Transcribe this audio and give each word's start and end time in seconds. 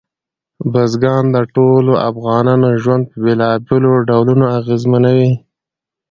بزګان 0.71 1.25
د 1.35 1.37
ټولو 1.55 1.93
افغانانو 2.09 2.69
ژوند 2.81 3.03
په 3.11 3.15
بېلابېلو 3.25 3.91
ډولونو 4.09 4.45
اغېزمنوي. 4.59 5.31